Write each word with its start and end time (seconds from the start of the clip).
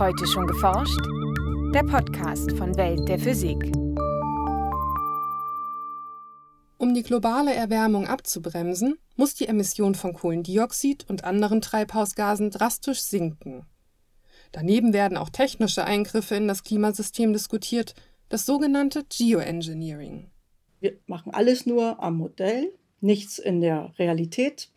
Heute 0.00 0.26
schon 0.26 0.46
geforscht? 0.46 0.98
Der 1.74 1.82
Podcast 1.82 2.52
von 2.52 2.74
Welt 2.78 3.06
der 3.06 3.18
Physik. 3.18 3.58
Um 6.78 6.94
die 6.94 7.02
globale 7.02 7.52
Erwärmung 7.52 8.06
abzubremsen, 8.06 8.96
muss 9.16 9.34
die 9.34 9.46
Emission 9.46 9.94
von 9.94 10.14
Kohlendioxid 10.14 11.04
und 11.10 11.24
anderen 11.24 11.60
Treibhausgasen 11.60 12.48
drastisch 12.48 13.02
sinken. 13.02 13.66
Daneben 14.52 14.94
werden 14.94 15.18
auch 15.18 15.28
technische 15.28 15.84
Eingriffe 15.84 16.34
in 16.34 16.48
das 16.48 16.64
Klimasystem 16.64 17.34
diskutiert, 17.34 17.92
das 18.30 18.46
sogenannte 18.46 19.04
Geoengineering. 19.04 20.30
Wir 20.80 20.96
machen 21.08 21.34
alles 21.34 21.66
nur 21.66 22.02
am 22.02 22.16
Modell, 22.16 22.72
nichts 23.02 23.38
in 23.38 23.60
der 23.60 23.92
Realität. 23.98 24.70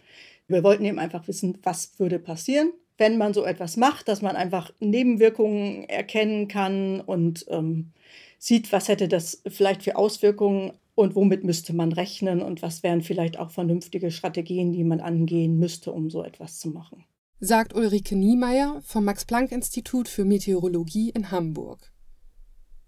Wir 0.49 0.65
wollten 0.65 0.83
eben 0.83 0.99
einfach 0.99 1.29
wissen, 1.29 1.59
was 1.63 1.97
würde 1.97 2.19
passieren, 2.19 2.73
wenn 2.97 3.17
man 3.17 3.33
so 3.33 3.43
etwas 3.43 3.77
macht, 3.77 4.07
dass 4.07 4.21
man 4.21 4.35
einfach 4.35 4.71
Nebenwirkungen 4.79 5.83
erkennen 5.85 6.47
kann 6.47 7.01
und 7.01 7.45
ähm, 7.49 7.91
sieht, 8.37 8.71
was 8.71 8.87
hätte 8.87 9.07
das 9.07 9.41
vielleicht 9.47 9.83
für 9.83 9.95
Auswirkungen 9.95 10.73
und 10.95 11.15
womit 11.15 11.43
müsste 11.43 11.73
man 11.73 11.91
rechnen 11.91 12.41
und 12.41 12.61
was 12.61 12.83
wären 12.83 13.01
vielleicht 13.01 13.39
auch 13.39 13.51
vernünftige 13.51 14.11
Strategien, 14.11 14.71
die 14.71 14.83
man 14.83 14.99
angehen 14.99 15.57
müsste, 15.57 15.91
um 15.91 16.09
so 16.09 16.23
etwas 16.23 16.59
zu 16.59 16.69
machen. 16.69 17.05
Sagt 17.39 17.75
Ulrike 17.75 18.15
Niemeyer 18.15 18.81
vom 18.85 19.05
Max-Planck-Institut 19.05 20.07
für 20.07 20.23
Meteorologie 20.23 21.09
in 21.09 21.31
Hamburg. 21.31 21.91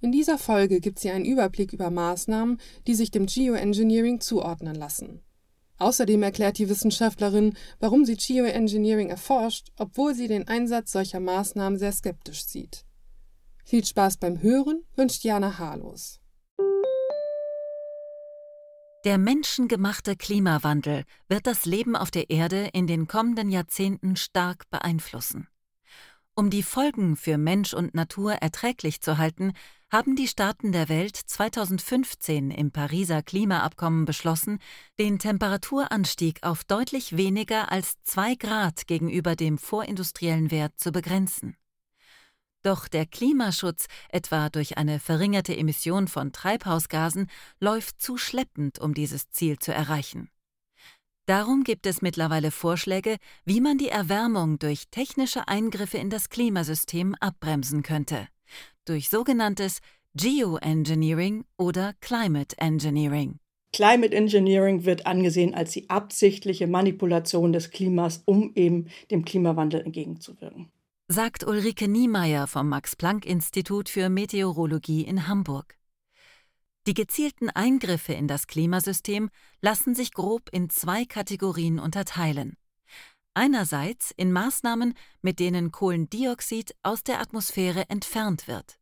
In 0.02 0.12
dieser 0.12 0.38
Folge 0.38 0.81
gibt 0.81 1.00
sie 1.00 1.09
einen 1.09 1.26
Überblick 1.26 1.73
über 1.73 1.90
Maßnahmen, 1.90 2.59
die 2.86 2.94
sich 2.94 3.12
dem 3.12 3.26
Geoengineering 3.26 4.22
zuordnen 4.22 4.76
lassen. 4.76 5.22
Außerdem 5.78 6.24
erklärt 6.24 6.58
die 6.58 6.70
Wissenschaftlerin, 6.70 7.56
warum 7.80 8.06
sie 8.06 8.16
Geoengineering 8.16 9.10
erforscht, 9.10 9.72
obwohl 9.78 10.16
sie 10.16 10.28
den 10.28 10.48
Einsatz 10.48 10.92
solcher 10.92 11.20
Maßnahmen 11.20 11.78
sehr 11.78 11.92
skeptisch 11.92 12.45
sieht. 12.45 12.86
Viel 13.66 13.84
Spaß 13.84 14.17
beim 14.17 14.42
Hören 14.42 14.84
wünscht 14.95 15.23
Jana 15.23 15.58
Harlos. 15.58 16.20
Der 19.04 19.17
menschengemachte 19.20 20.16
Klimawandel 20.16 21.04
wird 21.28 21.45
das 21.45 21.66
Leben 21.66 21.95
auf 21.95 22.10
der 22.10 22.32
Erde 22.32 22.70
in 22.73 22.88
den 22.88 23.08
kommenden 23.08 23.52
Jahrzehnten 23.52 24.16
stark 24.16 24.70
beeinflussen. 24.72 25.48
Um 26.38 26.50
die 26.50 26.64
Folgen 26.64 27.16
für 27.16 27.38
Mensch 27.38 27.73
und 27.73 27.95
Natur 27.95 28.33
erträglich 28.33 29.00
zu 29.00 29.17
halten, 29.17 29.53
haben 29.89 30.17
die 30.17 30.28
Staaten 30.28 30.73
der 30.73 30.89
Welt 30.89 31.16
2015 31.16 32.52
im 32.52 32.72
Pariser 32.72 33.23
Klimaabkommen 33.23 34.03
beschlossen, 34.03 34.59
den 35.00 35.17
Temperaturanstieg 35.17 36.44
auf 36.44 36.66
deutlich 36.66 37.16
weniger 37.16 37.72
als 37.72 37.95
zwei 38.03 38.36
Grad 38.36 38.86
gegenüber 38.86 39.38
dem 39.38 39.58
vorindustriellen 39.58 40.52
Wert 40.52 40.77
zu 40.77 40.92
begrenzen. 40.92 41.55
Doch 42.64 42.89
der 42.89 43.05
Klimaschutz, 43.05 43.86
etwa 44.09 44.49
durch 44.49 44.77
eine 44.77 44.99
verringerte 44.99 45.55
Emission 45.55 46.09
von 46.09 46.33
Treibhausgasen, 46.33 47.30
läuft 47.61 48.02
zu 48.02 48.17
schleppend, 48.17 48.80
um 48.80 48.94
dieses 48.94 49.30
Ziel 49.30 49.58
zu 49.58 49.73
erreichen. 49.73 50.30
Darum 51.26 51.64
gibt 51.64 51.88
es 51.88 52.02
mittlerweile 52.02 52.52
Vorschläge, 52.52 53.18
wie 53.45 53.62
man 53.62 53.78
die 53.78 53.90
Erwärmung 53.90 54.59
durch 54.59 54.90
technische 54.92 55.48
Eingriffe 55.48 55.98
in 55.98 56.09
das 56.09 56.30
Klimasystem 56.30 57.16
abbremsen 57.20 57.82
könnte 57.82 58.28
durch 58.86 59.09
sogenanntes 59.09 59.80
Geoengineering 60.16 61.44
oder 61.58 61.94
Climate 62.00 62.58
Engineering. 62.58 63.40
Climate 63.73 64.16
Engineering 64.16 64.86
wird 64.86 65.06
angesehen 65.06 65.54
als 65.54 65.72
die 65.72 65.90
absichtliche 65.90 66.67
Manipulation 66.67 67.52
des 67.52 67.72
Klimas, 67.72 68.22
um 68.26 68.54
eben 68.56 68.88
dem 69.12 69.26
Klimawandel 69.26 69.82
entgegenzuwirken. 69.82 70.72
Sagt 71.10 71.45
Ulrike 71.45 71.88
Niemeyer 71.88 72.48
vom 72.48 72.70
Max-Planck-Institut 72.70 73.89
für 73.89 74.10
Meteorologie 74.10 75.02
in 75.02 75.28
Hamburg. 75.28 75.78
Die 76.88 76.94
gezielten 76.94 77.50
Eingriffe 77.50 78.14
in 78.14 78.28
das 78.28 78.46
Klimasystem 78.46 79.30
lassen 79.62 79.96
sich 79.96 80.14
grob 80.14 80.50
in 80.52 80.70
zwei 80.70 81.06
Kategorien 81.06 81.80
unterteilen. 81.80 82.58
Einerseits 83.34 84.12
in 84.16 84.32
Maßnahmen, 84.32 84.94
mit 85.22 85.40
denen 85.40 85.72
Kohlendioxid 85.72 86.76
aus 86.84 87.04
der 87.04 87.20
Atmosphäre 87.20 87.90
entfernt 87.90 88.48
wird 88.48 88.80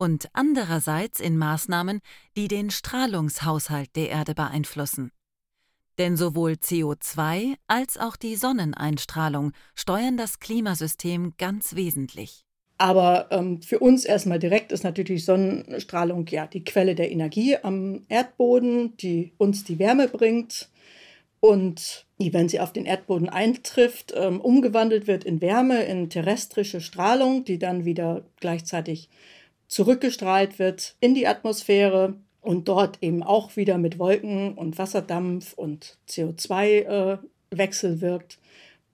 und 0.00 0.28
andererseits 0.32 1.20
in 1.20 1.36
Maßnahmen, 1.36 2.00
die 2.36 2.48
den 2.48 2.70
Strahlungshaushalt 2.70 3.94
der 3.96 4.08
Erde 4.08 4.34
beeinflussen. 4.34 5.12
Denn 5.98 6.16
sowohl 6.16 6.52
CO2 6.52 7.56
als 7.66 7.98
auch 7.98 8.16
die 8.16 8.36
Sonneneinstrahlung 8.36 9.52
steuern 9.74 10.16
das 10.16 10.38
Klimasystem 10.38 11.34
ganz 11.36 11.74
wesentlich. 11.74 12.46
Aber 12.80 13.26
ähm, 13.30 13.60
für 13.60 13.78
uns 13.78 14.06
erstmal 14.06 14.38
direkt 14.38 14.72
ist 14.72 14.84
natürlich 14.84 15.26
Sonnenstrahlung 15.26 16.26
ja 16.28 16.46
die 16.46 16.64
Quelle 16.64 16.94
der 16.94 17.12
Energie 17.12 17.58
am 17.62 18.06
Erdboden, 18.08 18.96
die 18.96 19.32
uns 19.36 19.64
die 19.64 19.78
Wärme 19.78 20.08
bringt. 20.08 20.70
Und 21.40 22.06
die, 22.18 22.32
wenn 22.32 22.48
sie 22.48 22.58
auf 22.58 22.72
den 22.72 22.86
Erdboden 22.86 23.28
eintrifft, 23.28 24.14
ähm, 24.16 24.40
umgewandelt 24.40 25.06
wird 25.06 25.24
in 25.24 25.42
Wärme, 25.42 25.82
in 25.82 26.08
terrestrische 26.08 26.80
Strahlung, 26.80 27.44
die 27.44 27.58
dann 27.58 27.84
wieder 27.84 28.24
gleichzeitig 28.40 29.10
zurückgestrahlt 29.68 30.58
wird 30.58 30.96
in 31.00 31.14
die 31.14 31.26
Atmosphäre 31.26 32.14
und 32.40 32.66
dort 32.66 33.02
eben 33.02 33.22
auch 33.22 33.56
wieder 33.56 33.76
mit 33.76 33.98
Wolken 33.98 34.54
und 34.54 34.78
Wasserdampf 34.78 35.52
und 35.52 35.98
CO2-Wechsel 36.08 37.96
äh, 37.96 38.00
wirkt, 38.00 38.38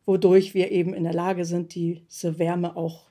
wodurch 0.06 0.54
wir 0.54 0.72
eben 0.72 0.92
in 0.92 1.04
der 1.04 1.14
Lage 1.14 1.44
sind, 1.44 1.76
diese 1.76 2.41
Wärme 2.41 2.76
auch 2.76 3.06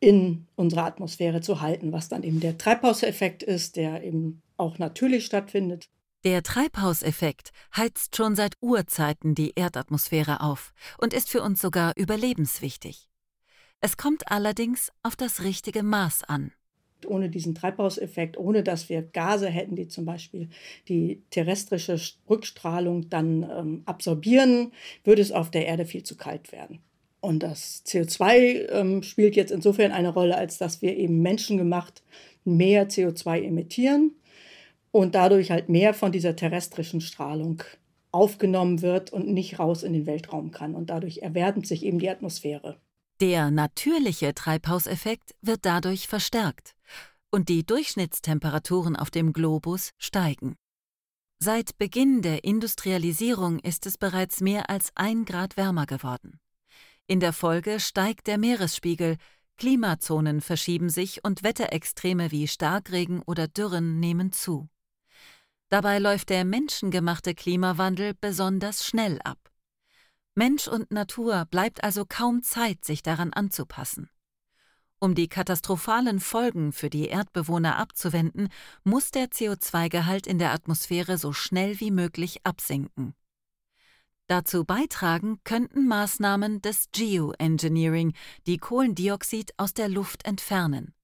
in 0.00 0.46
unserer 0.56 0.86
Atmosphäre 0.86 1.42
zu 1.42 1.60
halten, 1.60 1.92
was 1.92 2.08
dann 2.08 2.22
eben 2.22 2.40
der 2.40 2.58
Treibhauseffekt 2.58 3.42
ist, 3.42 3.76
der 3.76 4.02
eben 4.02 4.42
auch 4.56 4.78
natürlich 4.78 5.26
stattfindet. 5.26 5.88
Der 6.24 6.42
Treibhauseffekt 6.42 7.50
heizt 7.74 8.16
schon 8.16 8.36
seit 8.36 8.54
Urzeiten 8.60 9.34
die 9.34 9.52
Erdatmosphäre 9.54 10.40
auf 10.42 10.74
und 10.98 11.14
ist 11.14 11.30
für 11.30 11.42
uns 11.42 11.60
sogar 11.60 11.92
überlebenswichtig. 11.96 13.08
Es 13.80 13.96
kommt 13.96 14.30
allerdings 14.30 14.90
auf 15.02 15.16
das 15.16 15.42
richtige 15.42 15.82
Maß 15.82 16.24
an. 16.24 16.52
Ohne 17.06 17.30
diesen 17.30 17.54
Treibhauseffekt, 17.54 18.36
ohne 18.36 18.62
dass 18.62 18.90
wir 18.90 19.00
Gase 19.00 19.48
hätten, 19.48 19.76
die 19.76 19.88
zum 19.88 20.04
Beispiel 20.04 20.50
die 20.88 21.22
terrestrische 21.30 21.98
Rückstrahlung 22.28 23.08
dann 23.08 23.42
ähm, 23.42 23.82
absorbieren, 23.86 24.72
würde 25.04 25.22
es 25.22 25.32
auf 25.32 25.50
der 25.50 25.64
Erde 25.64 25.86
viel 25.86 26.02
zu 26.02 26.18
kalt 26.18 26.52
werden. 26.52 26.80
Und 27.20 27.42
das 27.42 27.84
CO2 27.86 28.70
ähm, 28.70 29.02
spielt 29.02 29.36
jetzt 29.36 29.50
insofern 29.50 29.92
eine 29.92 30.08
Rolle, 30.08 30.36
als 30.36 30.58
dass 30.58 30.80
wir 30.80 30.96
eben 30.96 31.20
menschengemacht 31.20 32.02
mehr 32.44 32.88
CO2 32.88 33.42
emittieren 33.42 34.12
und 34.90 35.14
dadurch 35.14 35.50
halt 35.50 35.68
mehr 35.68 35.94
von 35.94 36.12
dieser 36.12 36.34
terrestrischen 36.34 37.00
Strahlung 37.00 37.62
aufgenommen 38.12 38.82
wird 38.82 39.12
und 39.12 39.28
nicht 39.28 39.58
raus 39.58 39.82
in 39.82 39.92
den 39.92 40.06
Weltraum 40.06 40.50
kann. 40.50 40.74
Und 40.74 40.90
dadurch 40.90 41.18
erwärmt 41.18 41.66
sich 41.66 41.84
eben 41.84 41.98
die 41.98 42.10
Atmosphäre. 42.10 42.80
Der 43.20 43.50
natürliche 43.50 44.34
Treibhauseffekt 44.34 45.34
wird 45.42 45.60
dadurch 45.62 46.08
verstärkt 46.08 46.74
und 47.30 47.48
die 47.48 47.64
Durchschnittstemperaturen 47.64 48.96
auf 48.96 49.10
dem 49.10 49.32
Globus 49.32 49.90
steigen. 49.98 50.56
Seit 51.38 51.78
Beginn 51.78 52.22
der 52.22 52.44
Industrialisierung 52.44 53.60
ist 53.60 53.86
es 53.86 53.96
bereits 53.98 54.40
mehr 54.40 54.68
als 54.68 54.90
ein 54.94 55.24
Grad 55.24 55.56
wärmer 55.56 55.86
geworden. 55.86 56.40
In 57.10 57.18
der 57.18 57.32
Folge 57.32 57.80
steigt 57.80 58.28
der 58.28 58.38
Meeresspiegel, 58.38 59.16
Klimazonen 59.56 60.40
verschieben 60.40 60.90
sich 60.90 61.24
und 61.24 61.42
Wetterextreme 61.42 62.30
wie 62.30 62.46
Starkregen 62.46 63.20
oder 63.22 63.48
Dürren 63.48 63.98
nehmen 63.98 64.30
zu. 64.30 64.68
Dabei 65.70 65.98
läuft 65.98 66.28
der 66.28 66.44
menschengemachte 66.44 67.34
Klimawandel 67.34 68.14
besonders 68.14 68.86
schnell 68.86 69.18
ab. 69.24 69.50
Mensch 70.36 70.68
und 70.68 70.92
Natur 70.92 71.46
bleibt 71.50 71.82
also 71.82 72.04
kaum 72.08 72.44
Zeit, 72.44 72.84
sich 72.84 73.02
daran 73.02 73.32
anzupassen. 73.32 74.08
Um 75.00 75.16
die 75.16 75.26
katastrophalen 75.26 76.20
Folgen 76.20 76.72
für 76.72 76.90
die 76.90 77.08
Erdbewohner 77.08 77.76
abzuwenden, 77.76 78.50
muss 78.84 79.10
der 79.10 79.30
CO2-Gehalt 79.30 80.28
in 80.28 80.38
der 80.38 80.52
Atmosphäre 80.52 81.18
so 81.18 81.32
schnell 81.32 81.80
wie 81.80 81.90
möglich 81.90 82.46
absinken. 82.46 83.16
Dazu 84.30 84.64
beitragen 84.64 85.40
könnten 85.42 85.88
Maßnahmen 85.88 86.62
des 86.62 86.84
Geoengineering, 86.92 88.12
die 88.46 88.58
Kohlendioxid 88.58 89.50
aus 89.56 89.74
der 89.74 89.88
Luft 89.88 90.24
entfernen. 90.24 90.94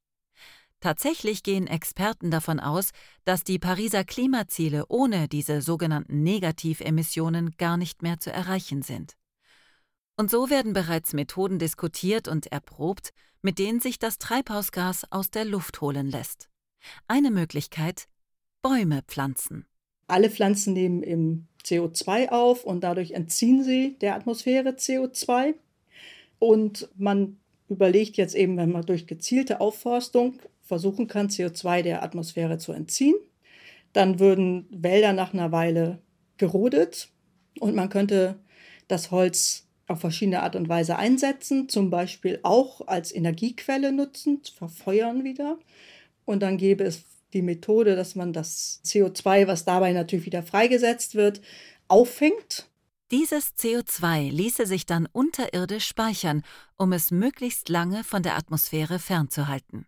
Tatsächlich 0.78 1.42
gehen 1.42 1.66
Experten 1.66 2.30
davon 2.30 2.60
aus, 2.60 2.90
dass 3.24 3.42
die 3.42 3.58
Pariser 3.58 4.04
Klimaziele 4.04 4.84
ohne 4.86 5.26
diese 5.26 5.60
sogenannten 5.60 6.22
Negativemissionen 6.22 7.56
gar 7.58 7.76
nicht 7.76 8.00
mehr 8.00 8.20
zu 8.20 8.30
erreichen 8.30 8.82
sind. 8.82 9.16
Und 10.16 10.30
so 10.30 10.48
werden 10.48 10.72
bereits 10.72 11.12
Methoden 11.12 11.58
diskutiert 11.58 12.28
und 12.28 12.46
erprobt, 12.52 13.12
mit 13.42 13.58
denen 13.58 13.80
sich 13.80 13.98
das 13.98 14.18
Treibhausgas 14.18 15.10
aus 15.10 15.32
der 15.32 15.46
Luft 15.46 15.80
holen 15.80 16.06
lässt. 16.06 16.48
Eine 17.08 17.32
Möglichkeit 17.32 18.06
Bäume 18.62 19.02
pflanzen. 19.02 19.66
Alle 20.06 20.30
Pflanzen 20.30 20.72
nehmen 20.72 21.02
im 21.02 21.46
CO2 21.64 22.28
auf 22.28 22.64
und 22.64 22.82
dadurch 22.84 23.12
entziehen 23.12 23.62
sie 23.62 23.96
der 24.00 24.14
Atmosphäre 24.14 24.70
CO2. 24.70 25.54
Und 26.38 26.88
man 26.96 27.38
überlegt 27.68 28.16
jetzt 28.16 28.34
eben, 28.34 28.56
wenn 28.56 28.70
man 28.70 28.86
durch 28.86 29.06
gezielte 29.06 29.60
Aufforstung 29.60 30.38
versuchen 30.62 31.08
kann, 31.08 31.28
CO2 31.28 31.82
der 31.82 32.02
Atmosphäre 32.02 32.58
zu 32.58 32.72
entziehen, 32.72 33.16
dann 33.92 34.18
würden 34.18 34.66
Wälder 34.70 35.12
nach 35.12 35.32
einer 35.32 35.52
Weile 35.52 36.00
gerodet 36.36 37.08
und 37.58 37.74
man 37.74 37.88
könnte 37.88 38.36
das 38.88 39.10
Holz 39.10 39.66
auf 39.88 40.00
verschiedene 40.00 40.42
Art 40.42 40.56
und 40.56 40.68
Weise 40.68 40.96
einsetzen, 40.96 41.68
zum 41.68 41.90
Beispiel 41.90 42.40
auch 42.42 42.86
als 42.86 43.14
Energiequelle 43.14 43.92
nutzen, 43.92 44.42
verfeuern 44.54 45.24
wieder. 45.24 45.58
Und 46.24 46.42
dann 46.42 46.58
gäbe 46.58 46.84
es 46.84 47.04
die 47.36 47.42
Methode, 47.42 47.94
dass 47.94 48.16
man 48.16 48.32
das 48.32 48.80
CO2, 48.84 49.46
was 49.46 49.64
dabei 49.64 49.92
natürlich 49.92 50.26
wieder 50.26 50.42
freigesetzt 50.42 51.14
wird, 51.14 51.40
auffängt. 51.86 52.68
Dieses 53.12 53.54
CO2 53.56 54.32
ließe 54.32 54.66
sich 54.66 54.86
dann 54.86 55.06
unterirdisch 55.12 55.86
speichern, 55.86 56.42
um 56.76 56.92
es 56.92 57.12
möglichst 57.12 57.68
lange 57.68 58.02
von 58.02 58.24
der 58.24 58.36
Atmosphäre 58.36 58.98
fernzuhalten. 58.98 59.86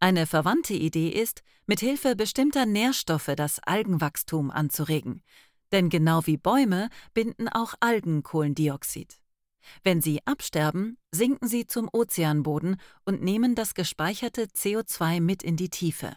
Eine 0.00 0.26
verwandte 0.26 0.74
Idee 0.74 1.10
ist, 1.10 1.42
mit 1.66 1.80
Hilfe 1.80 2.16
bestimmter 2.16 2.66
Nährstoffe 2.66 3.32
das 3.36 3.60
Algenwachstum 3.60 4.50
anzuregen, 4.50 5.22
denn 5.70 5.90
genau 5.90 6.26
wie 6.26 6.38
Bäume 6.38 6.88
binden 7.14 7.48
auch 7.48 7.74
Algen 7.80 8.22
Kohlendioxid. 8.22 9.20
Wenn 9.84 10.00
sie 10.00 10.20
absterben, 10.24 10.98
sinken 11.12 11.46
sie 11.46 11.66
zum 11.66 11.88
Ozeanboden 11.92 12.80
und 13.04 13.22
nehmen 13.22 13.54
das 13.54 13.74
gespeicherte 13.74 14.44
CO2 14.44 15.20
mit 15.20 15.42
in 15.42 15.56
die 15.56 15.68
Tiefe. 15.68 16.16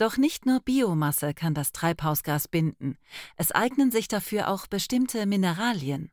Doch 0.00 0.16
nicht 0.16 0.46
nur 0.46 0.60
Biomasse 0.60 1.34
kann 1.34 1.52
das 1.52 1.72
Treibhausgas 1.72 2.48
binden, 2.48 2.96
es 3.36 3.52
eignen 3.52 3.90
sich 3.90 4.08
dafür 4.08 4.48
auch 4.48 4.66
bestimmte 4.66 5.26
Mineralien. 5.26 6.10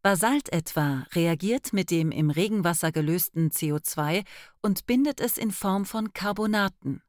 Basalt 0.00 0.50
etwa 0.54 1.06
reagiert 1.12 1.74
mit 1.74 1.90
dem 1.90 2.10
im 2.10 2.30
Regenwasser 2.30 2.92
gelösten 2.92 3.50
CO2 3.50 4.24
und 4.62 4.86
bindet 4.86 5.20
es 5.20 5.36
in 5.36 5.50
Form 5.50 5.84
von 5.84 6.14
Carbonaten. 6.14 7.02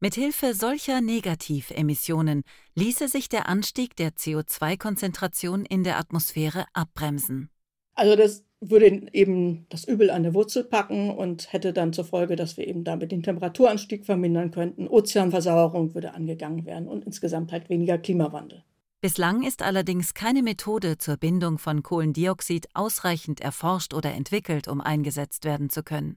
Mithilfe 0.00 0.54
solcher 0.54 1.02
Negativemissionen 1.02 2.42
ließe 2.74 3.06
sich 3.08 3.28
der 3.28 3.46
Anstieg 3.46 3.96
der 3.96 4.12
CO2-Konzentration 4.12 5.66
in 5.66 5.84
der 5.84 5.98
Atmosphäre 5.98 6.64
abbremsen. 6.72 7.50
Also 7.94 8.16
das 8.16 8.42
würde 8.70 9.08
eben 9.12 9.66
das 9.68 9.84
Übel 9.84 10.10
an 10.10 10.22
der 10.22 10.34
Wurzel 10.34 10.64
packen 10.64 11.10
und 11.10 11.52
hätte 11.52 11.72
dann 11.72 11.92
zur 11.92 12.04
Folge, 12.04 12.36
dass 12.36 12.56
wir 12.56 12.66
eben 12.66 12.84
damit 12.84 13.12
den 13.12 13.22
Temperaturanstieg 13.22 14.06
vermindern 14.06 14.50
könnten, 14.50 14.88
Ozeanversauerung 14.88 15.94
würde 15.94 16.14
angegangen 16.14 16.64
werden 16.64 16.88
und 16.88 17.04
insgesamt 17.04 17.52
halt 17.52 17.68
weniger 17.68 17.98
Klimawandel. 17.98 18.64
Bislang 19.00 19.42
ist 19.42 19.60
allerdings 19.60 20.14
keine 20.14 20.42
Methode 20.42 20.96
zur 20.96 21.18
Bindung 21.18 21.58
von 21.58 21.82
Kohlendioxid 21.82 22.68
ausreichend 22.72 23.40
erforscht 23.40 23.92
oder 23.92 24.12
entwickelt, 24.14 24.66
um 24.66 24.80
eingesetzt 24.80 25.44
werden 25.44 25.68
zu 25.68 25.82
können. 25.82 26.16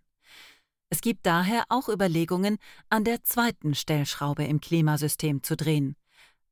Es 0.90 1.02
gibt 1.02 1.26
daher 1.26 1.66
auch 1.68 1.90
Überlegungen, 1.90 2.58
an 2.90 3.04
der 3.04 3.24
zweiten 3.24 3.76
Stellschraube 3.76 4.46
im 4.46 4.62
Klimasystem 4.62 5.44
zu 5.44 5.58
drehen, 5.58 5.98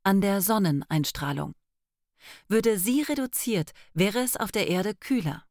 an 0.03 0.19
der 0.19 0.41
Sonneneinstrahlung. 0.41 1.53
Würde 2.47 2.77
sie 2.77 3.01
reduziert, 3.01 3.71
wäre 3.93 4.19
es 4.19 4.35
auf 4.35 4.51
der 4.51 4.67
Erde 4.67 4.93
kühler. 4.93 5.45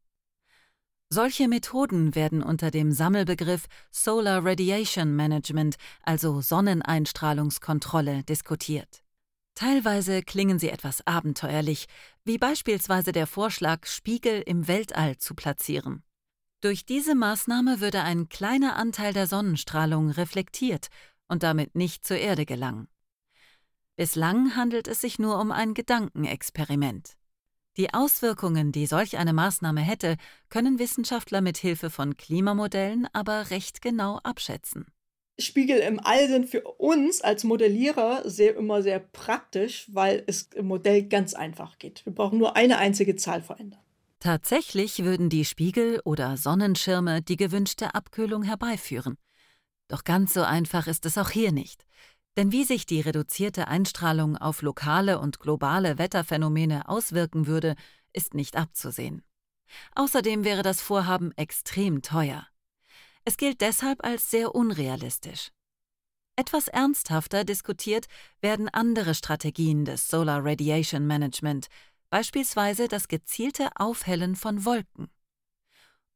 Solche 1.15 1.47
Methoden 1.47 2.17
werden 2.17 2.43
unter 2.43 2.73
dem 2.73 2.91
Sammelbegriff 2.91 3.67
Solar 3.93 4.45
Radiation 4.45 5.15
Management, 5.15 5.77
also 6.03 6.41
Sonneneinstrahlungskontrolle, 6.41 8.25
diskutiert. 8.25 9.05
Teilweise 9.55 10.23
klingen 10.23 10.59
sie 10.59 10.71
etwas 10.71 11.07
abenteuerlich, 11.07 11.87
wie 12.25 12.37
beispielsweise 12.37 13.13
der 13.13 13.29
Vorschlag, 13.29 13.87
Spiegel 13.87 14.43
im 14.45 14.67
Weltall 14.67 15.17
zu 15.17 15.37
platzieren. 15.37 16.03
Durch 16.61 16.85
diese 16.85 17.15
Maßnahme 17.15 17.79
würde 17.79 18.03
ein 18.03 18.29
kleiner 18.29 18.75
Anteil 18.75 19.13
der 19.13 19.29
Sonnenstrahlung 19.29 20.11
reflektiert 20.11 20.89
und 21.29 21.45
damit 21.45 21.77
nicht 21.77 22.05
zur 22.05 22.17
Erde 22.17 22.45
gelangen. 22.45 22.89
Bislang 23.95 24.57
handelt 24.57 24.89
es 24.89 25.01
sich 25.01 25.21
nur 25.21 25.39
um 25.39 25.53
ein 25.53 25.75
Gedankenexperiment. 25.75 27.17
Die 27.77 27.93
Auswirkungen, 27.93 28.71
die 28.71 28.87
solch 28.87 29.17
eine 29.17 29.33
Maßnahme 29.33 29.81
hätte, 29.81 30.17
können 30.49 30.79
Wissenschaftler 30.79 31.41
mit 31.41 31.57
Hilfe 31.57 31.91
von 31.91 32.17
Klimamodellen 32.17 33.09
aber 33.13 33.51
recht 33.51 33.83
genau 33.83 34.21
abschätzen. 34.23 34.87
Spiegel 35.41 35.79
im 35.79 35.99
All 35.99 36.29
sind 36.29 36.49
für 36.49 36.63
uns 36.63 37.21
als 37.21 37.43
Modellierer 37.43 38.23
sehr, 38.31 38.55
immer 38.57 38.83
sehr 38.83 39.01
praktisch, 39.01 39.89
weil 39.93 40.23
es 40.29 40.51
im 40.55 40.67
Modell 40.67 41.09
ganz 41.09 41.35
einfach 41.35 41.79
geht. 41.79 42.07
Wir 42.07 42.15
brauchen 42.15 42.39
nur 42.39 42.55
eine 42.55 42.79
einzige 42.79 43.17
Zahl 43.17 43.43
verändern. 43.43 43.81
Tatsächlich 44.21 45.03
würden 45.03 45.29
die 45.29 45.45
Spiegel 45.45 46.01
oder 46.05 46.37
Sonnenschirme 46.37 47.21
die 47.23 47.37
gewünschte 47.37 47.97
Abkühlung 47.97 48.45
herbeiführen. 48.45 49.17
Doch 49.89 50.05
ganz 50.05 50.33
so 50.33 50.43
einfach 50.43 50.87
ist 50.87 51.05
es 51.05 51.19
auch 51.19 51.31
hier 51.31 51.51
nicht. 51.51 51.85
Denn 52.37 52.51
wie 52.51 52.65
sich 52.65 52.87
die 52.87 53.01
reduzierte 53.01 53.69
Einstrahlung 53.69 54.37
auf 54.37 54.63
lokale 54.63 55.21
und 55.21 55.39
globale 55.39 55.99
Wetterphänomene 55.99 56.89
auswirken 56.89 57.47
würde, 57.47 57.77
ist 58.13 58.35
nicht 58.35 58.57
abzusehen. 58.57 59.23
Außerdem 59.95 60.45
wäre 60.45 60.63
das 60.63 60.81
Vorhaben 60.81 61.33
extrem 61.33 62.03
teuer. 62.03 62.47
Es 63.25 63.37
gilt 63.37 63.61
deshalb 63.61 64.05
als 64.05 64.31
sehr 64.31 64.55
unrealistisch. 64.55 65.51
Etwas 66.37 66.67
ernsthafter 66.69 67.45
diskutiert 67.45 68.07
werden 68.41 68.69
andere 68.69 69.15
Strategien 69.15 69.85
des 69.85 70.09
Solar 70.09 70.45
Radiation 70.45 71.07
Management, 71.07 71.69
beispielsweise 72.11 72.89
das 72.89 73.09
gezielte 73.09 73.69
Aufhellen 73.77 74.35
von 74.35 74.65
Wolken. 74.65 75.09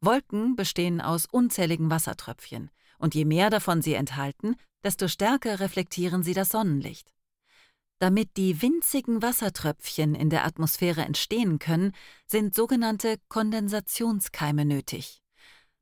Wolken 0.01 0.57
bestehen 0.57 1.01
aus 1.01 1.27
unzähligen 1.27 1.91
Wassertröpfchen, 1.91 2.71
und 2.99 3.15
je 3.15 3.25
mehr 3.25 3.49
davon 3.49 3.81
sie 3.81 3.95
enthalten, 3.95 4.57
desto 4.85 5.09
stärker 5.09 5.61
reflektieren 5.61 6.23
sie 6.23 6.35
das 6.35 6.51
Sonnenlicht. 6.51 7.13
Damit 7.99 8.37
die 8.37 8.63
winzigen 8.63 9.23
Wassertröpfchen 9.23 10.15
in 10.15 10.31
der 10.31 10.45
Atmosphäre 10.45 11.03
entstehen 11.03 11.59
können, 11.59 11.93
sind 12.27 12.55
sogenannte 12.55 13.17
Kondensationskeime 13.29 14.65
nötig. 14.65 15.21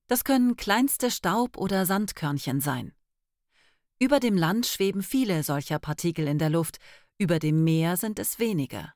Das 0.07 0.25
können 0.25 0.57
kleinste 0.57 1.11
Staub- 1.11 1.59
oder 1.59 1.85
Sandkörnchen 1.85 2.61
sein. 2.61 2.93
Über 3.99 4.21
dem 4.21 4.37
Land 4.37 4.67
schweben 4.67 5.03
viele 5.03 5.43
solcher 5.43 5.79
Partikel 5.79 6.27
in 6.27 6.39
der 6.39 6.51
Luft, 6.51 6.79
über 7.19 7.39
dem 7.39 7.65
Meer 7.65 7.97
sind 7.97 8.19
es 8.19 8.39
weniger. 8.39 8.95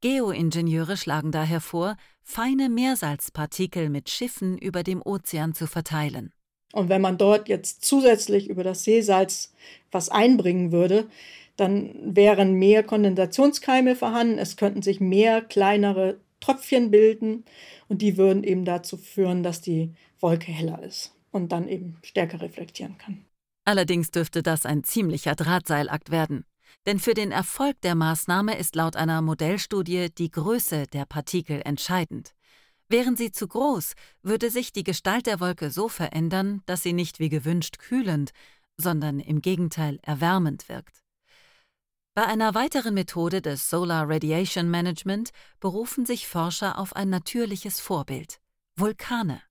Geoingenieure 0.00 0.96
schlagen 0.96 1.32
daher 1.32 1.60
vor, 1.60 1.96
feine 2.22 2.68
Meersalzpartikel 2.68 3.90
mit 3.90 4.10
Schiffen 4.10 4.58
über 4.58 4.84
dem 4.84 5.02
Ozean 5.02 5.54
zu 5.54 5.66
verteilen. 5.66 6.32
Und 6.72 6.88
wenn 6.88 7.00
man 7.00 7.18
dort 7.18 7.48
jetzt 7.48 7.84
zusätzlich 7.84 8.48
über 8.48 8.62
das 8.62 8.84
Seesalz 8.84 9.52
was 9.90 10.08
einbringen 10.10 10.70
würde, 10.70 11.08
dann 11.56 11.94
wären 12.14 12.54
mehr 12.54 12.82
Kondensationskeime 12.82 13.96
vorhanden, 13.96 14.38
es 14.38 14.56
könnten 14.56 14.82
sich 14.82 15.00
mehr 15.00 15.40
kleinere 15.40 16.20
Tröpfchen 16.40 16.90
bilden 16.90 17.44
und 17.88 18.00
die 18.00 18.16
würden 18.16 18.44
eben 18.44 18.64
dazu 18.64 18.96
führen, 18.96 19.42
dass 19.42 19.60
die 19.60 19.92
Wolke 20.20 20.52
heller 20.52 20.82
ist 20.82 21.14
und 21.32 21.52
dann 21.52 21.68
eben 21.68 21.96
stärker 22.02 22.40
reflektieren 22.40 22.96
kann. 22.98 23.24
Allerdings 23.64 24.10
dürfte 24.10 24.42
das 24.42 24.64
ein 24.66 24.84
ziemlicher 24.84 25.34
Drahtseilakt 25.34 26.10
werden. 26.10 26.44
Denn 26.86 26.98
für 26.98 27.14
den 27.14 27.32
Erfolg 27.32 27.80
der 27.82 27.94
Maßnahme 27.94 28.56
ist 28.56 28.76
laut 28.76 28.96
einer 28.96 29.20
Modellstudie 29.20 30.08
die 30.16 30.30
Größe 30.30 30.86
der 30.86 31.06
Partikel 31.06 31.60
entscheidend. 31.64 32.34
Wären 32.88 33.16
sie 33.16 33.32
zu 33.32 33.46
groß, 33.46 33.92
würde 34.22 34.50
sich 34.50 34.72
die 34.72 34.84
Gestalt 34.84 35.26
der 35.26 35.40
Wolke 35.40 35.70
so 35.70 35.88
verändern, 35.88 36.62
dass 36.66 36.82
sie 36.82 36.94
nicht 36.94 37.18
wie 37.18 37.28
gewünscht 37.28 37.78
kühlend, 37.78 38.30
sondern 38.78 39.20
im 39.20 39.42
Gegenteil 39.42 39.98
erwärmend 40.02 40.68
wirkt. 40.68 41.04
Bei 42.14 42.24
einer 42.26 42.54
weiteren 42.54 42.94
Methode 42.94 43.42
des 43.42 43.68
Solar 43.68 44.08
Radiation 44.08 44.70
Management 44.70 45.30
berufen 45.60 46.06
sich 46.06 46.26
Forscher 46.26 46.78
auf 46.78 46.96
ein 46.96 47.10
natürliches 47.10 47.78
Vorbild 47.78 48.40
Vulkane. 48.74 49.42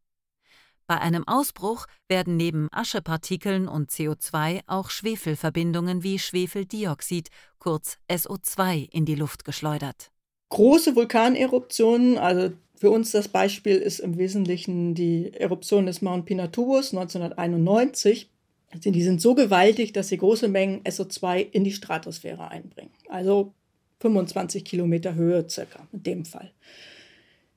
Bei 0.87 0.99
einem 0.99 1.27
Ausbruch 1.27 1.85
werden 2.07 2.37
neben 2.37 2.69
Aschepartikeln 2.71 3.67
und 3.67 3.91
CO2 3.91 4.61
auch 4.67 4.89
Schwefelverbindungen 4.89 6.01
wie 6.01 6.17
Schwefeldioxid, 6.17 7.29
kurz 7.59 7.97
SO2, 8.09 8.89
in 8.89 9.05
die 9.05 9.15
Luft 9.15 9.43
geschleudert. 9.43 10.11
Große 10.49 10.95
Vulkaneruptionen, 10.95 12.17
also 12.17 12.53
für 12.79 12.91
uns 12.91 13.11
das 13.11 13.27
Beispiel 13.27 13.77
ist 13.77 13.99
im 13.99 14.17
Wesentlichen 14.17 14.93
die 14.93 15.33
Eruption 15.33 15.87
des 15.87 16.01
Mount 16.01 16.25
Pinatubo 16.25 16.77
1991. 16.77 18.29
Die 18.73 19.01
sind 19.01 19.21
so 19.21 19.33
gewaltig, 19.33 19.93
dass 19.93 20.09
sie 20.09 20.17
große 20.17 20.47
Mengen 20.47 20.83
SO2 20.83 21.47
in 21.51 21.63
die 21.63 21.71
Stratosphäre 21.71 22.49
einbringen. 22.49 22.91
Also 23.09 23.53
25 24.01 24.63
Kilometer 24.63 25.15
Höhe 25.15 25.49
circa 25.49 25.87
in 25.91 26.03
dem 26.03 26.25
Fall. 26.25 26.51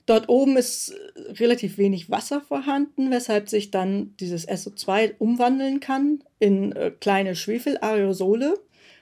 Dort 0.07 0.29
oben 0.29 0.57
ist 0.57 0.95
relativ 1.39 1.77
wenig 1.79 2.11
Wasser 2.11 2.41
vorhanden, 2.41 3.11
weshalb 3.11 3.49
sich 3.49 3.71
dann 3.71 4.15
dieses 4.19 4.49
SO2 4.49 5.17
umwandeln 5.19 5.81
kann 5.81 6.25
in 6.39 6.73
äh, 6.73 6.91
kleine 6.99 7.37
Schwefelaerosole. 7.37 8.59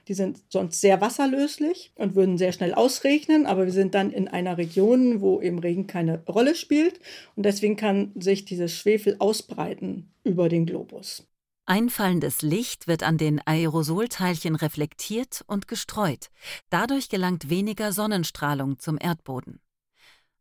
Die 0.08 0.14
sind 0.14 0.40
sonst 0.48 0.80
sehr 0.80 1.02
wasserlöslich 1.02 1.92
und 1.94 2.14
würden 2.14 2.38
sehr 2.38 2.52
schnell 2.52 2.72
ausregnen, 2.72 3.44
aber 3.44 3.66
wir 3.66 3.72
sind 3.72 3.94
dann 3.94 4.10
in 4.10 4.26
einer 4.26 4.56
Region, 4.56 5.20
wo 5.20 5.42
eben 5.42 5.58
Regen 5.58 5.86
keine 5.86 6.24
Rolle 6.26 6.54
spielt 6.54 6.98
und 7.36 7.44
deswegen 7.44 7.76
kann 7.76 8.12
sich 8.14 8.46
dieses 8.46 8.72
Schwefel 8.72 9.16
ausbreiten 9.18 10.10
über 10.24 10.48
den 10.48 10.64
Globus. 10.64 11.28
Einfallendes 11.66 12.40
Licht 12.40 12.88
wird 12.88 13.02
an 13.02 13.18
den 13.18 13.42
Aerosolteilchen 13.46 14.54
reflektiert 14.54 15.44
und 15.46 15.68
gestreut. 15.68 16.30
Dadurch 16.70 17.10
gelangt 17.10 17.50
weniger 17.50 17.92
Sonnenstrahlung 17.92 18.78
zum 18.78 18.96
Erdboden. 18.98 19.60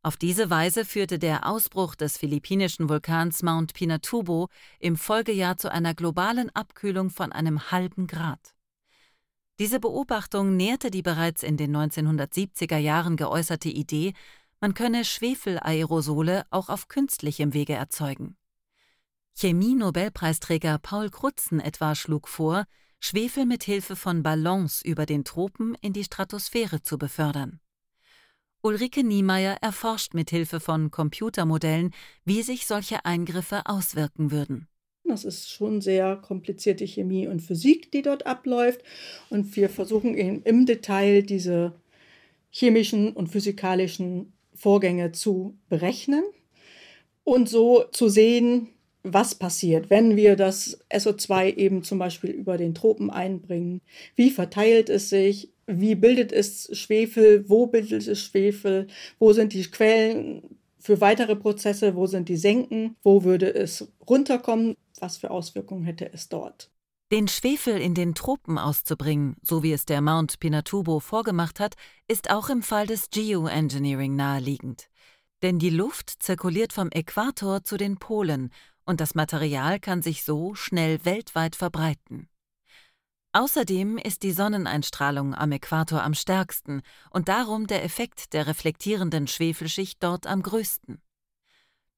Auf 0.02 0.16
diese 0.16 0.50
Weise 0.50 0.86
führte 0.86 1.20
der 1.20 1.46
Ausbruch 1.46 1.96
des 1.96 2.18
philippinischen 2.18 2.88
Vulkans 2.88 3.44
Mount 3.44 3.74
Pinatubo 3.74 4.48
im 4.80 4.96
Folgejahr 4.96 5.58
zu 5.58 5.70
einer 5.70 5.94
globalen 5.94 6.50
Abkühlung 6.56 7.10
von 7.10 7.34
einem 7.34 7.72
halben 7.72 8.08
Grad. 8.08 8.54
Diese 9.60 9.80
Beobachtung 9.80 10.56
nährte 10.56 10.92
die 10.92 11.02
bereits 11.02 11.42
in 11.42 11.58
den 11.58 11.76
1970er 11.76 12.78
Jahren 12.78 13.18
geäußerte 13.18 13.70
Idee, 13.70 14.14
man 14.60 14.74
könne 14.74 15.04
Schwefelaerosole 15.04 16.46
auch 16.52 16.70
auf 16.70 16.88
künstlichem 16.88 17.54
Wege 17.54 17.74
erzeugen. 17.74 18.38
Chemie-Nobelpreisträger 19.36 20.78
Paul 20.80 21.10
Crutzen 21.10 21.60
etwa 21.60 21.96
schlug 21.96 22.28
vor, 22.28 22.66
Schwefel 23.00 23.46
mit 23.46 23.64
Hilfe 23.64 23.96
von 23.96 24.24
Ballons 24.24 24.82
über 24.82 25.06
den 25.06 25.24
Tropen 25.24 25.76
in 25.82 25.94
die 25.94 26.04
Stratosphäre 26.04 26.82
zu 26.82 26.98
befördern. 26.98 27.60
Ulrike 28.62 29.04
Niemeyer 29.04 29.58
erforscht 29.62 30.16
mit 30.16 30.32
Hilfe 30.32 30.60
von 30.60 30.90
Computermodellen, 30.90 31.94
wie 32.26 32.42
sich 32.42 32.66
solche 32.66 33.06
Eingriffe 33.06 33.62
auswirken 33.66 34.32
würden. 34.32 34.68
Das 35.08 35.26
ist 35.26 35.50
schon 35.50 35.82
sehr 35.82 36.18
komplizierte 36.18 36.86
Chemie 36.86 37.28
und 37.28 37.42
Physik, 37.42 37.92
die 37.92 38.02
dort 38.02 38.26
abläuft. 38.26 38.82
Und 39.30 39.56
wir 39.56 39.70
versuchen 39.70 40.16
im 40.16 40.66
Detail 40.66 41.24
diese 41.24 41.74
chemischen 42.50 43.14
und 43.14 43.28
physikalischen 43.28 44.34
Vorgänge 44.54 45.12
zu 45.12 45.56
berechnen 45.70 46.24
und 47.24 47.48
so 47.48 47.84
zu 47.92 48.10
sehen, 48.10 48.70
was 49.04 49.36
passiert, 49.36 49.90
wenn 49.90 50.16
wir 50.16 50.36
das 50.36 50.80
SO2 50.92 51.56
eben 51.56 51.84
zum 51.84 52.00
Beispiel 52.00 52.32
über 52.32 52.58
den 52.58 52.74
Tropen 52.74 53.10
einbringen. 53.10 53.82
Wie 54.16 54.32
verteilt 54.32 54.90
es 54.90 55.10
sich? 55.10 55.50
Wie 55.66 55.96
bildet 55.96 56.32
es 56.32 56.70
Schwefel? 56.78 57.48
Wo 57.50 57.68
bildet 57.68 58.08
es 58.08 58.22
Schwefel? 58.22 58.88
Wo 59.20 59.34
sind 59.34 59.54
die 59.54 59.64
Quellen 59.64 60.57
für 60.88 61.02
weitere 61.02 61.36
Prozesse? 61.36 61.96
Wo 61.96 62.08
sind 62.08 62.30
die 62.30 62.38
Senken? 62.38 62.96
Wo 63.04 63.26
würde 63.26 63.54
es 63.54 63.92
runterkommen? 64.08 64.78
Was 65.02 65.18
für 65.18 65.32
Auswirkungen 65.32 65.84
hätte 65.84 66.10
es 66.14 66.30
dort? 66.30 66.72
Den 67.12 67.28
Schwefel 67.28 67.78
in 67.78 67.94
den 67.94 68.16
Tropen 68.16 68.58
auszubringen, 68.58 69.36
so 69.42 69.64
wie 69.64 69.74
es 69.74 69.86
der 69.86 70.00
Mount 70.00 70.40
Pinatubo 70.40 71.02
vorgemacht 71.02 71.60
hat, 71.60 71.76
ist 72.08 72.30
auch 72.30 72.48
im 72.48 72.64
Fall 72.64 72.88
des 72.88 73.10
Geoengineering 73.10 74.16
naheliegend. 74.16 74.88
Denn 75.44 75.60
die 75.60 75.70
Luft 75.70 76.10
zirkuliert 76.24 76.72
vom 76.72 76.90
Äquator 76.92 77.66
zu 77.66 77.76
den 77.76 77.98
Polen 77.98 78.50
und 78.86 79.02
das 79.02 79.14
Material 79.14 79.82
kann 79.82 80.02
sich 80.02 80.24
so 80.24 80.56
schnell 80.56 81.04
weltweit 81.04 81.58
verbreiten. 81.58 82.30
Außerdem 83.38 84.00
ist 84.00 84.24
die 84.24 84.32
Sonneneinstrahlung 84.32 85.36
am 85.36 85.52
Äquator 85.52 86.02
am 86.02 86.16
stärksten 86.16 86.82
und 87.12 87.30
darum 87.30 87.68
der 87.68 87.84
Effekt 87.84 88.34
der 88.34 88.48
reflektierenden 88.48 89.28
Schwefelschicht 89.28 90.02
dort 90.02 90.26
am 90.26 90.42
größten. 90.42 91.04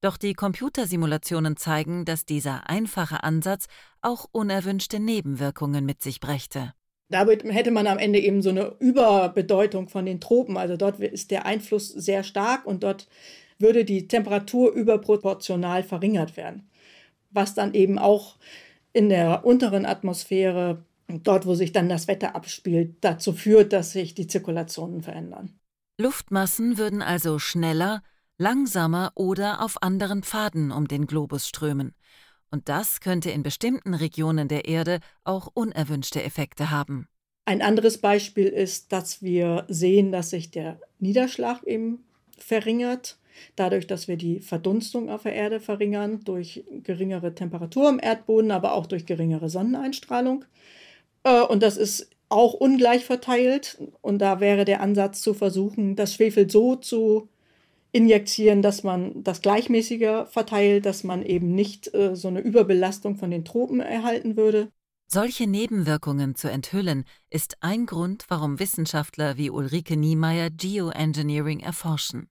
Doch 0.01 0.17
die 0.17 0.33
Computersimulationen 0.33 1.55
zeigen, 1.55 2.03
dass 2.03 2.25
dieser 2.25 2.69
einfache 2.69 3.23
Ansatz 3.23 3.67
auch 4.01 4.25
unerwünschte 4.33 4.99
Nebenwirkungen 4.99 5.85
mit 5.85 6.01
sich 6.01 6.19
brächte. 6.19 6.73
Damit 7.07 7.45
hätte 7.45 7.71
man 7.71 7.87
am 7.87 7.99
Ende 7.99 8.19
eben 8.19 8.41
so 8.41 8.49
eine 8.49 8.75
Überbedeutung 8.79 9.87
von 9.87 10.05
den 10.05 10.19
Tropen. 10.19 10.57
Also 10.57 10.75
dort 10.75 10.99
ist 10.99 11.31
der 11.31 11.45
Einfluss 11.45 11.87
sehr 11.87 12.23
stark 12.23 12.65
und 12.65 12.83
dort 12.83 13.07
würde 13.59 13.85
die 13.85 14.09
Temperatur 14.09 14.73
überproportional 14.73 15.83
verringert 15.83 16.35
werden 16.35 16.69
was 17.31 17.53
dann 17.53 17.75
eben 17.75 17.99
auch 17.99 18.37
in 18.91 19.09
der 19.09 19.45
unteren 19.45 19.85
Atmosphäre, 19.85 20.83
dort 21.09 21.45
wo 21.45 21.55
sich 21.55 21.71
dann 21.71 21.89
das 21.89 22.07
Wetter 22.07 22.35
abspielt, 22.35 22.97
dazu 23.01 23.33
führt, 23.33 23.73
dass 23.73 23.91
sich 23.91 24.13
die 24.13 24.27
Zirkulationen 24.27 25.01
verändern. 25.01 25.59
Luftmassen 25.99 26.77
würden 26.77 27.01
also 27.01 27.39
schneller, 27.39 28.01
langsamer 28.37 29.11
oder 29.15 29.61
auf 29.61 29.81
anderen 29.83 30.23
Pfaden 30.23 30.71
um 30.71 30.87
den 30.87 31.07
Globus 31.07 31.47
strömen. 31.47 31.93
Und 32.51 32.69
das 32.69 33.01
könnte 33.01 33.31
in 33.31 33.43
bestimmten 33.43 33.93
Regionen 33.93 34.47
der 34.47 34.65
Erde 34.65 34.99
auch 35.23 35.47
unerwünschte 35.53 36.23
Effekte 36.23 36.71
haben. 36.71 37.07
Ein 37.45 37.61
anderes 37.61 37.99
Beispiel 37.99 38.47
ist, 38.47 38.91
dass 38.91 39.21
wir 39.21 39.65
sehen, 39.67 40.11
dass 40.11 40.29
sich 40.29 40.51
der 40.51 40.79
Niederschlag 40.99 41.63
eben 41.63 42.05
verringert 42.37 43.19
dadurch, 43.55 43.87
dass 43.87 44.07
wir 44.07 44.17
die 44.17 44.39
Verdunstung 44.39 45.09
auf 45.09 45.23
der 45.23 45.33
Erde 45.33 45.59
verringern, 45.59 46.21
durch 46.23 46.63
geringere 46.83 47.35
Temperatur 47.35 47.89
im 47.89 47.99
Erdboden, 47.99 48.51
aber 48.51 48.73
auch 48.73 48.85
durch 48.85 49.05
geringere 49.05 49.49
Sonneneinstrahlung. 49.49 50.45
Äh, 51.23 51.41
und 51.41 51.63
das 51.63 51.77
ist 51.77 52.09
auch 52.29 52.53
ungleich 52.53 53.05
verteilt. 53.05 53.77
Und 54.01 54.19
da 54.19 54.39
wäre 54.39 54.65
der 54.65 54.81
Ansatz 54.81 55.21
zu 55.21 55.33
versuchen, 55.33 55.95
das 55.95 56.13
Schwefel 56.13 56.49
so 56.49 56.75
zu 56.75 57.29
injizieren, 57.91 58.61
dass 58.61 58.83
man 58.83 59.23
das 59.23 59.41
gleichmäßiger 59.41 60.27
verteilt, 60.27 60.85
dass 60.85 61.03
man 61.03 61.23
eben 61.23 61.55
nicht 61.55 61.93
äh, 61.93 62.15
so 62.15 62.27
eine 62.27 62.39
Überbelastung 62.39 63.15
von 63.15 63.31
den 63.31 63.45
Tropen 63.45 63.79
erhalten 63.79 64.37
würde. 64.37 64.71
Solche 65.11 65.47
Nebenwirkungen 65.47 66.35
zu 66.35 66.51
enthüllen, 66.51 67.03
ist 67.31 67.57
ein 67.61 67.87
Grund, 67.87 68.25
warum 68.27 68.59
Wissenschaftler 68.59 69.37
wie 69.37 69.49
Ulrike 69.49 69.97
Niemeyer 69.97 70.51
Geoengineering 70.51 71.61
erforschen. 71.61 72.29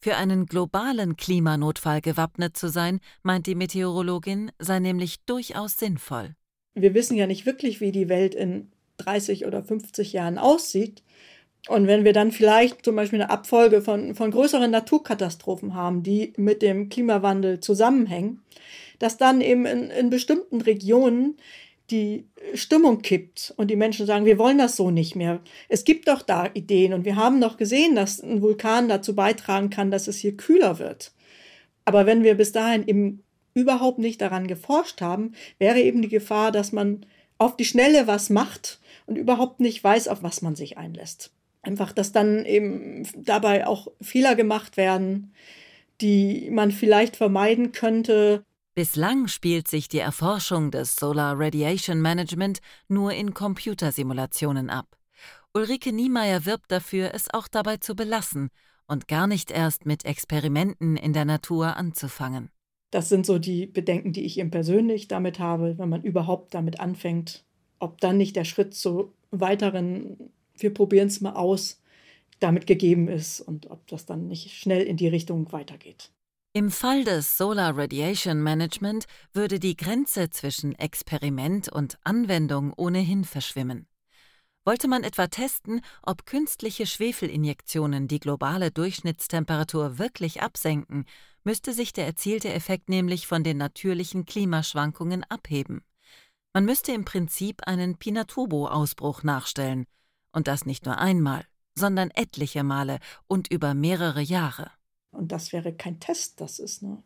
Für 0.00 0.16
einen 0.16 0.46
globalen 0.46 1.16
Klimanotfall 1.16 2.00
gewappnet 2.00 2.56
zu 2.56 2.68
sein, 2.68 2.98
meint 3.22 3.46
die 3.46 3.54
Meteorologin, 3.54 4.50
sei 4.58 4.80
nämlich 4.80 5.24
durchaus 5.24 5.76
sinnvoll. 5.76 6.34
Wir 6.74 6.94
wissen 6.94 7.16
ja 7.16 7.26
nicht 7.26 7.46
wirklich, 7.46 7.80
wie 7.80 7.92
die 7.92 8.08
Welt 8.08 8.34
in 8.34 8.70
30 8.98 9.46
oder 9.46 9.62
50 9.62 10.12
Jahren 10.12 10.38
aussieht. 10.38 11.02
Und 11.68 11.86
wenn 11.86 12.04
wir 12.04 12.12
dann 12.12 12.32
vielleicht 12.32 12.84
zum 12.84 12.96
Beispiel 12.96 13.20
eine 13.20 13.30
Abfolge 13.30 13.82
von, 13.82 14.14
von 14.14 14.30
größeren 14.30 14.70
Naturkatastrophen 14.70 15.74
haben, 15.74 16.02
die 16.02 16.32
mit 16.36 16.62
dem 16.62 16.88
Klimawandel 16.88 17.60
zusammenhängen, 17.60 18.42
dass 18.98 19.18
dann 19.18 19.40
eben 19.40 19.66
in, 19.66 19.90
in 19.90 20.10
bestimmten 20.10 20.60
Regionen 20.60 21.36
die 21.90 22.28
Stimmung 22.54 23.02
kippt 23.02 23.52
und 23.56 23.68
die 23.68 23.76
Menschen 23.76 24.06
sagen, 24.06 24.24
wir 24.24 24.38
wollen 24.38 24.58
das 24.58 24.76
so 24.76 24.90
nicht 24.90 25.16
mehr. 25.16 25.40
Es 25.68 25.84
gibt 25.84 26.08
doch 26.08 26.22
da 26.22 26.48
Ideen 26.54 26.92
und 26.92 27.04
wir 27.04 27.16
haben 27.16 27.40
doch 27.40 27.56
gesehen, 27.56 27.96
dass 27.96 28.20
ein 28.20 28.42
Vulkan 28.42 28.88
dazu 28.88 29.14
beitragen 29.14 29.70
kann, 29.70 29.90
dass 29.90 30.06
es 30.06 30.18
hier 30.18 30.36
kühler 30.36 30.78
wird. 30.78 31.12
Aber 31.84 32.06
wenn 32.06 32.22
wir 32.22 32.36
bis 32.36 32.52
dahin 32.52 32.86
eben 32.86 33.24
überhaupt 33.54 33.98
nicht 33.98 34.20
daran 34.20 34.46
geforscht 34.46 35.00
haben, 35.00 35.34
wäre 35.58 35.80
eben 35.80 36.02
die 36.02 36.08
Gefahr, 36.08 36.52
dass 36.52 36.72
man 36.72 37.06
auf 37.38 37.56
die 37.56 37.64
Schnelle 37.64 38.06
was 38.06 38.30
macht 38.30 38.80
und 39.06 39.16
überhaupt 39.16 39.60
nicht 39.60 39.82
weiß, 39.82 40.08
auf 40.08 40.22
was 40.22 40.42
man 40.42 40.56
sich 40.56 40.78
einlässt. 40.78 41.32
Einfach, 41.62 41.92
dass 41.92 42.12
dann 42.12 42.44
eben 42.46 43.06
dabei 43.16 43.66
auch 43.66 43.88
Fehler 44.00 44.34
gemacht 44.34 44.76
werden, 44.76 45.32
die 46.00 46.50
man 46.50 46.72
vielleicht 46.72 47.16
vermeiden 47.16 47.72
könnte, 47.72 48.44
Bislang 48.76 49.26
spielt 49.26 49.66
sich 49.66 49.88
die 49.88 49.98
Erforschung 49.98 50.70
des 50.70 50.94
Solar 50.94 51.38
Radiation 51.38 52.00
Management 52.00 52.60
nur 52.88 53.12
in 53.12 53.34
Computersimulationen 53.34 54.70
ab. 54.70 54.96
Ulrike 55.52 55.92
Niemeyer 55.92 56.46
wirbt 56.46 56.70
dafür, 56.70 57.12
es 57.12 57.28
auch 57.34 57.48
dabei 57.48 57.78
zu 57.78 57.96
belassen 57.96 58.48
und 58.86 59.08
gar 59.08 59.26
nicht 59.26 59.50
erst 59.50 59.86
mit 59.86 60.04
Experimenten 60.04 60.96
in 60.96 61.12
der 61.12 61.24
Natur 61.24 61.76
anzufangen. 61.76 62.50
Das 62.90 63.08
sind 63.08 63.24
so 63.24 63.38
die 63.38 63.66
Bedenken, 63.66 64.12
die 64.12 64.24
ich 64.24 64.38
eben 64.38 64.50
persönlich 64.50 65.08
damit 65.08 65.38
habe, 65.38 65.78
wenn 65.78 65.88
man 65.88 66.02
überhaupt 66.02 66.54
damit 66.54 66.80
anfängt, 66.80 67.44
ob 67.78 68.00
dann 68.00 68.16
nicht 68.16 68.36
der 68.36 68.44
Schritt 68.44 68.74
zu 68.74 69.12
weiteren, 69.30 70.30
wir 70.56 70.74
probieren 70.74 71.08
es 71.08 71.20
mal 71.20 71.34
aus, 71.34 71.80
damit 72.40 72.66
gegeben 72.66 73.08
ist 73.08 73.40
und 73.40 73.70
ob 73.70 73.86
das 73.86 74.06
dann 74.06 74.26
nicht 74.26 74.50
schnell 74.52 74.82
in 74.82 74.96
die 74.96 75.08
Richtung 75.08 75.52
weitergeht. 75.52 76.10
Im 76.52 76.72
Fall 76.72 77.04
des 77.04 77.38
Solar 77.38 77.78
Radiation 77.78 78.42
Management 78.42 79.04
würde 79.32 79.60
die 79.60 79.76
Grenze 79.76 80.30
zwischen 80.30 80.74
Experiment 80.74 81.68
und 81.70 81.96
Anwendung 82.02 82.72
ohnehin 82.76 83.22
verschwimmen. 83.24 83.86
Wollte 84.64 84.88
man 84.88 85.04
etwa 85.04 85.28
testen, 85.28 85.80
ob 86.02 86.26
künstliche 86.26 86.86
Schwefelinjektionen 86.86 88.08
die 88.08 88.18
globale 88.18 88.72
Durchschnittstemperatur 88.72 89.98
wirklich 89.98 90.42
absenken, 90.42 91.06
müsste 91.44 91.72
sich 91.72 91.92
der 91.92 92.06
erzielte 92.06 92.52
Effekt 92.52 92.88
nämlich 92.88 93.26
von 93.26 93.44
den 93.44 93.56
natürlichen 93.56 94.24
Klimaschwankungen 94.26 95.24
abheben. 95.24 95.82
Man 96.52 96.64
müsste 96.64 96.92
im 96.92 97.04
Prinzip 97.04 97.66
einen 97.66 97.96
Pinatubo-Ausbruch 97.96 99.22
nachstellen. 99.22 99.86
Und 100.32 100.48
das 100.48 100.66
nicht 100.66 100.86
nur 100.86 100.98
einmal, 100.98 101.44
sondern 101.74 102.10
etliche 102.10 102.62
Male 102.62 102.98
und 103.26 103.50
über 103.52 103.74
mehrere 103.74 104.20
Jahre. 104.20 104.70
Und 105.12 105.32
das 105.32 105.52
wäre 105.52 105.72
kein 105.72 105.98
Test, 105.98 106.40
das 106.40 106.58
ist 106.58 106.82
eine, 106.82 107.02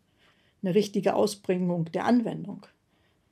eine 0.62 0.74
richtige 0.74 1.14
Ausbringung 1.14 1.86
der 1.86 2.04
Anwendung. 2.04 2.66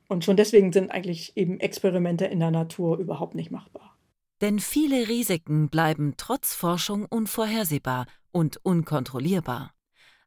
Und 0.09 0.25
schon 0.25 0.37
deswegen 0.37 0.73
sind 0.73 0.91
eigentlich 0.91 1.37
eben 1.37 1.61
Experimente 1.61 2.27
in 2.27 2.41
der 2.41 2.51
Natur 2.51 2.99
überhaupt 2.99 3.35
nicht 3.35 3.51
machbar. 3.51 3.97
Denn 4.41 4.59
viele 4.59 5.09
Risiken 5.09 5.69
bleiben 5.69 6.15
trotz 6.17 6.55
Forschung 6.55 7.07
unvorhersehbar 7.07 8.07
und 8.33 8.59
unkontrollierbar. 8.65 9.73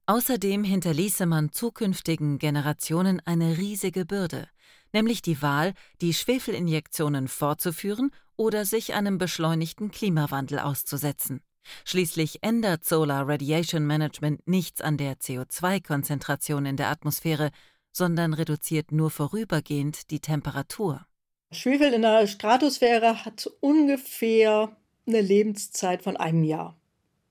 Außerdem 0.08 0.64
hinterließe 0.64 1.26
man 1.26 1.52
zukünftigen 1.52 2.38
Generationen 2.38 3.22
eine 3.26 3.58
riesige 3.58 4.06
Bürde, 4.06 4.48
nämlich 4.94 5.24
die 5.24 5.42
Wahl, 5.42 5.74
die 6.00 6.14
Schwefelinjektionen 6.14 7.28
fortzuführen 7.28 8.12
oder 8.36 8.66
sich 8.66 8.94
einem 8.94 9.18
beschleunigten 9.18 9.90
Klimawandel 9.90 10.60
auszusetzen. 10.60 11.42
Schließlich 11.86 12.44
ändert 12.44 12.86
Solar 12.86 13.28
Radiation 13.28 13.88
Management 13.88 14.48
nichts 14.48 14.82
an 14.82 14.98
der 14.98 15.16
CO2-Konzentration 15.16 16.68
in 16.68 16.78
der 16.78 16.90
Atmosphäre, 16.90 17.50
sondern 17.92 18.36
reduziert 18.36 18.92
nur 18.92 19.10
vorübergehend 19.10 20.12
die 20.12 20.20
Temperatur. 20.20 21.08
Schwefel 21.52 21.94
in 21.94 22.04
der 22.04 22.28
Stratosphäre 22.28 23.26
hat 23.26 23.50
ungefähr 23.62 24.76
eine 25.08 25.22
Lebenszeit 25.22 26.04
von 26.04 26.18
einem 26.18 26.44
Jahr. 26.44 26.78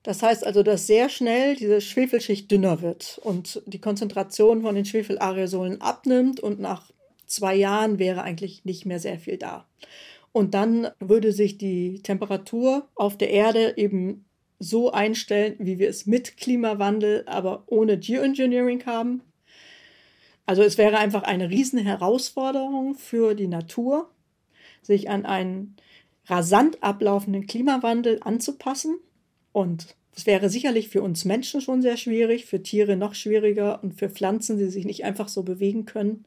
Das 0.05 0.21
heißt 0.21 0.45
also, 0.45 0.61
dass 0.61 0.85
sehr 0.85 1.09
schnell 1.09 1.55
diese 1.55 1.81
Schwefelschicht 1.81 2.51
dünner 2.51 2.83
wird 2.83 3.19
und 3.23 3.63
die 3.65 3.81
Konzentration 3.81 4.61
von 4.61 4.75
den 4.75 4.85
Schwefelaerosolen 4.85 5.81
abnimmt 5.81 6.39
und 6.39 6.59
nach 6.59 6.91
zwei 7.25 7.55
Jahren 7.55 7.97
wäre 7.97 8.21
eigentlich 8.21 8.65
nicht 8.65 8.85
mehr 8.85 8.99
sehr 8.99 9.17
viel 9.17 9.37
da. 9.37 9.67
Und 10.31 10.53
dann 10.53 10.89
würde 10.99 11.31
sich 11.31 11.57
die 11.57 12.03
Temperatur 12.03 12.87
auf 12.93 13.17
der 13.17 13.31
Erde 13.31 13.73
eben 13.77 14.25
so 14.59 14.91
einstellen, 14.91 15.55
wie 15.57 15.79
wir 15.79 15.89
es 15.89 16.05
mit 16.05 16.37
Klimawandel, 16.37 17.23
aber 17.25 17.63
ohne 17.65 17.97
Geoengineering 17.97 18.85
haben. 18.85 19.23
Also 20.45 20.61
es 20.61 20.77
wäre 20.77 20.99
einfach 20.99 21.23
eine 21.23 21.49
Herausforderung 21.49 22.93
für 22.93 23.33
die 23.33 23.47
Natur, 23.47 24.11
sich 24.83 25.09
an 25.09 25.25
einen 25.25 25.77
rasant 26.27 26.83
ablaufenden 26.83 27.47
Klimawandel 27.47 28.19
anzupassen. 28.21 28.99
Und 29.55 29.95
es 30.13 30.25
wäre 30.25 30.49
sicherlich 30.49 30.89
für 30.89 31.01
uns 31.01 31.23
Menschen 31.23 31.61
schon 31.61 31.81
sehr 31.81 31.95
schwierig, 31.95 32.43
für 32.45 32.61
Tiere 32.61 32.97
noch 32.97 33.15
schwieriger 33.15 33.81
und 33.81 33.93
für 33.93 34.09
Pflanzen, 34.09 34.57
die 34.57 34.65
sich 34.65 34.83
nicht 34.83 35.05
einfach 35.05 35.29
so 35.29 35.43
bewegen 35.43 35.85
können, 35.85 36.25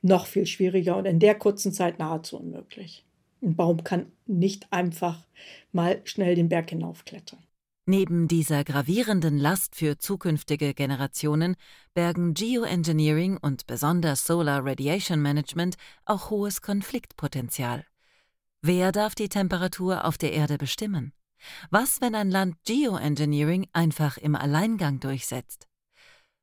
noch 0.00 0.26
viel 0.26 0.46
schwieriger 0.46 0.96
und 0.96 1.06
in 1.06 1.18
der 1.18 1.34
kurzen 1.34 1.72
Zeit 1.72 1.98
nahezu 1.98 2.38
unmöglich. 2.38 3.04
Ein 3.42 3.56
Baum 3.56 3.82
kann 3.82 4.12
nicht 4.26 4.72
einfach 4.72 5.26
mal 5.72 6.02
schnell 6.04 6.36
den 6.36 6.48
Berg 6.48 6.70
hinaufklettern. 6.70 7.40
Neben 7.84 8.28
dieser 8.28 8.62
gravierenden 8.62 9.38
Last 9.38 9.74
für 9.74 9.98
zukünftige 9.98 10.72
Generationen 10.72 11.56
bergen 11.94 12.32
Geoengineering 12.32 13.38
und 13.38 13.66
besonders 13.66 14.24
Solar 14.24 14.64
Radiation 14.64 15.20
Management 15.20 15.74
auch 16.04 16.30
hohes 16.30 16.62
Konfliktpotenzial. 16.62 17.84
Wer 18.60 18.92
darf 18.92 19.16
die 19.16 19.28
Temperatur 19.28 20.04
auf 20.04 20.16
der 20.16 20.32
Erde 20.32 20.58
bestimmen? 20.58 21.12
Was, 21.70 22.00
wenn 22.00 22.14
ein 22.14 22.30
Land 22.30 22.56
Geoengineering 22.64 23.68
einfach 23.72 24.18
im 24.18 24.34
Alleingang 24.34 25.00
durchsetzt? 25.00 25.66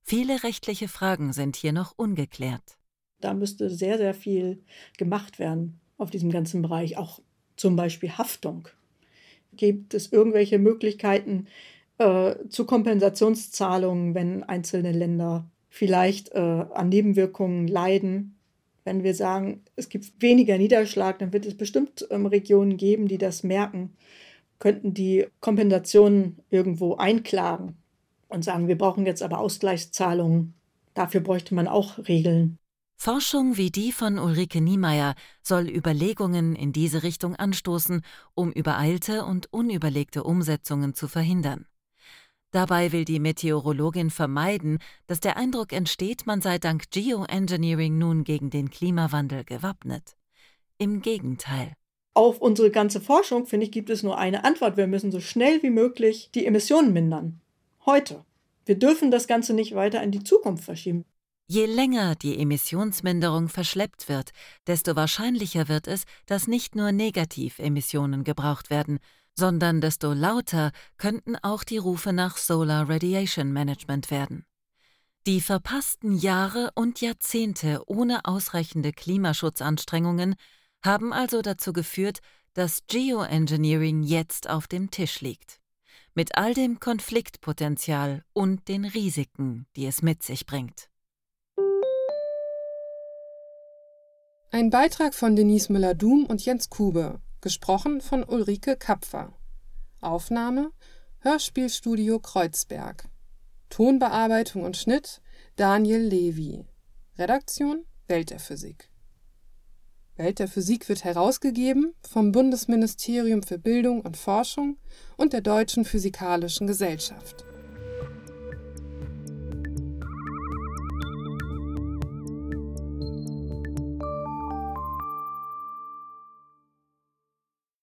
Viele 0.03 0.43
rechtliche 0.43 0.87
Fragen 0.87 1.33
sind 1.33 1.55
hier 1.55 1.71
noch 1.71 1.93
ungeklärt. 1.95 2.77
Da 3.21 3.33
müsste 3.33 3.69
sehr, 3.69 3.97
sehr 3.97 4.13
viel 4.13 4.63
gemacht 4.97 5.39
werden 5.39 5.79
auf 5.97 6.09
diesem 6.09 6.31
ganzen 6.31 6.61
Bereich, 6.61 6.97
auch 6.97 7.19
zum 7.57 7.75
Beispiel 7.75 8.17
Haftung. 8.17 8.67
Gibt 9.53 9.93
es 9.93 10.11
irgendwelche 10.11 10.57
Möglichkeiten 10.57 11.47
äh, 11.97 12.35
zu 12.47 12.65
Kompensationszahlungen, 12.65 14.15
wenn 14.15 14.43
einzelne 14.43 14.93
Länder 14.93 15.49
vielleicht 15.69 16.29
äh, 16.29 16.39
an 16.39 16.89
Nebenwirkungen 16.89 17.67
leiden? 17.67 18.39
Wenn 18.85 19.03
wir 19.03 19.13
sagen, 19.13 19.61
es 19.75 19.89
gibt 19.89 20.21
weniger 20.21 20.57
Niederschlag, 20.57 21.19
dann 21.19 21.33
wird 21.33 21.45
es 21.45 21.55
bestimmt 21.55 22.07
ähm, 22.09 22.25
Regionen 22.25 22.77
geben, 22.77 23.07
die 23.07 23.17
das 23.17 23.43
merken, 23.43 23.93
könnten 24.59 24.93
die 24.93 25.27
Kompensationen 25.39 26.39
irgendwo 26.49 26.95
einklagen 26.95 27.77
und 28.27 28.43
sagen, 28.43 28.67
wir 28.67 28.77
brauchen 28.77 29.05
jetzt 29.05 29.23
aber 29.23 29.39
Ausgleichszahlungen. 29.39 30.53
Dafür 30.93 31.21
bräuchte 31.21 31.55
man 31.55 31.67
auch 31.67 31.97
Regeln. 32.07 32.59
Forschung 33.01 33.55
wie 33.55 33.71
die 33.71 33.93
von 33.93 34.19
Ulrike 34.19 34.59
Niemeyer 34.59 35.15
soll 35.41 35.69
Überlegungen 35.69 36.53
in 36.53 36.73
diese 36.73 37.01
Richtung 37.01 37.33
anstoßen, 37.35 38.01
um 38.35 38.51
übereilte 38.51 39.23
und 39.23 39.51
unüberlegte 39.53 40.23
Umsetzungen 40.23 40.93
zu 40.93 41.07
verhindern. 41.07 41.65
Dabei 42.51 42.91
will 42.91 43.05
die 43.05 43.19
Meteorologin 43.19 44.09
vermeiden, 44.09 44.79
dass 45.07 45.21
der 45.21 45.37
Eindruck 45.37 45.71
entsteht, 45.71 46.25
man 46.25 46.41
sei 46.41 46.57
dank 46.57 46.89
Geoengineering 46.91 47.97
nun 47.97 48.25
gegen 48.25 48.49
den 48.49 48.69
Klimawandel 48.69 49.45
gewappnet. 49.45 50.17
Im 50.77 51.01
Gegenteil. 51.01 51.73
Auf 52.13 52.39
unsere 52.39 52.71
ganze 52.71 53.01
Forschung, 53.01 53.45
finde 53.45 53.65
ich, 53.65 53.71
gibt 53.71 53.89
es 53.89 54.03
nur 54.03 54.17
eine 54.17 54.43
Antwort. 54.43 54.77
Wir 54.77 54.87
müssen 54.87 55.11
so 55.11 55.19
schnell 55.19 55.61
wie 55.63 55.69
möglich 55.69 56.29
die 56.33 56.45
Emissionen 56.45 56.93
mindern. 56.93 57.39
Heute. 57.85 58.25
Wir 58.65 58.77
dürfen 58.77 59.09
das 59.09 59.27
Ganze 59.27 59.53
nicht 59.53 59.73
weiter 59.73 60.03
in 60.03 60.11
die 60.11 60.23
Zukunft 60.23 60.63
verschieben. 60.63 61.05
Je 61.47 61.65
länger 61.65 62.13
die 62.13 62.37
Emissionsminderung 62.37 63.49
verschleppt 63.49 64.07
wird, 64.07 64.29
desto 64.67 64.95
wahrscheinlicher 64.95 65.67
wird 65.67 65.87
es, 65.87 66.03
dass 66.27 66.47
nicht 66.47 66.75
nur 66.75 66.91
Negativemissionen 66.91 68.23
gebraucht 68.23 68.69
werden, 68.69 68.99
sondern 69.35 69.81
desto 69.81 70.13
lauter 70.13 70.71
könnten 70.97 71.35
auch 71.37 71.63
die 71.63 71.77
Rufe 71.77 72.13
nach 72.13 72.37
Solar 72.37 72.87
Radiation 72.87 73.51
Management 73.51 74.11
werden. 74.11 74.45
Die 75.25 75.41
verpassten 75.41 76.15
Jahre 76.15 76.69
und 76.75 77.01
Jahrzehnte 77.01 77.81
ohne 77.87 78.25
ausreichende 78.25 78.91
Klimaschutzanstrengungen 78.93 80.35
haben 80.83 81.13
also 81.13 81.41
dazu 81.41 81.73
geführt, 81.73 82.19
dass 82.53 82.85
Geoengineering 82.87 84.03
jetzt 84.03 84.49
auf 84.49 84.67
dem 84.67 84.91
Tisch 84.91 85.21
liegt. 85.21 85.59
Mit 86.13 86.35
all 86.35 86.53
dem 86.53 86.79
Konfliktpotenzial 86.79 88.23
und 88.33 88.67
den 88.67 88.85
Risiken, 88.85 89.67
die 89.75 89.85
es 89.85 90.01
mit 90.01 90.23
sich 90.23 90.45
bringt. 90.45 90.89
Ein 94.51 94.71
Beitrag 94.71 95.13
von 95.13 95.35
Denise 95.35 95.71
Müller-Dum 95.71 96.25
und 96.25 96.43
Jens 96.43 96.69
Kube, 96.69 97.21
gesprochen 97.39 98.01
von 98.01 98.23
Ulrike 98.23 98.75
Kapfer. 98.75 99.33
Aufnahme 100.01 100.71
Hörspielstudio 101.19 102.19
Kreuzberg. 102.19 103.07
Tonbearbeitung 103.69 104.63
und 104.63 104.75
Schnitt 104.75 105.21
Daniel 105.55 106.01
Levy. 106.01 106.65
Redaktion 107.17 107.85
Welt 108.07 108.31
der 108.31 108.39
Physik. 108.39 108.88
Welt 110.19 110.39
der 110.39 110.47
Physik 110.47 110.87
wird 110.89 111.05
herausgegeben 111.05 111.93
vom 112.07 112.31
Bundesministerium 112.31 113.41
für 113.41 113.57
Bildung 113.57 114.01
und 114.01 114.17
Forschung 114.17 114.77
und 115.17 115.33
der 115.33 115.41
Deutschen 115.41 115.85
Physikalischen 115.85 116.67
Gesellschaft. 116.67 117.48